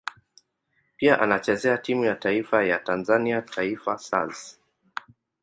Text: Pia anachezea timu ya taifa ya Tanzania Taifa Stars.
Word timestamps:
Pia 0.97 1.21
anachezea 1.21 1.77
timu 1.77 2.05
ya 2.05 2.15
taifa 2.15 2.63
ya 2.65 2.79
Tanzania 2.79 3.41
Taifa 3.41 3.97
Stars. 3.97 4.59